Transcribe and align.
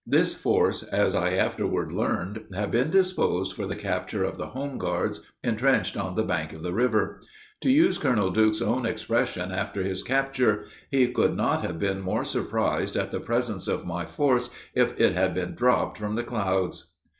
This 0.07 0.33
force, 0.33 0.81
as 0.81 1.13
I 1.13 1.33
afterward 1.35 1.91
learned, 1.91 2.45
had 2.55 2.71
been 2.71 2.89
disposed 2.89 3.53
for 3.53 3.67
the 3.67 3.75
capture 3.75 4.23
of 4.23 4.35
the 4.35 4.47
home 4.47 4.79
guards, 4.79 5.19
intrenched 5.43 5.95
on 5.95 6.15
the 6.15 6.23
bank 6.23 6.53
of 6.53 6.63
the 6.63 6.73
river. 6.73 7.21
To 7.61 7.69
use 7.69 7.99
Colonel 7.99 8.31
Duke's 8.31 8.63
own 8.63 8.87
expression 8.87 9.51
after 9.51 9.83
his 9.83 10.01
capture, 10.01 10.65
"He 10.89 11.07
could 11.13 11.37
not 11.37 11.61
have 11.61 11.77
been 11.77 12.01
more 12.01 12.25
surprised 12.25 12.95
at 12.97 13.11
the 13.11 13.19
presence 13.19 13.67
of 13.67 13.85
my 13.85 14.05
force 14.05 14.49
if 14.73 14.99
it 14.99 15.13
had 15.13 15.35
been 15.35 15.53
dropped 15.53 15.99
from 15.99 16.15
the 16.15 16.23
clouds." 16.23 16.93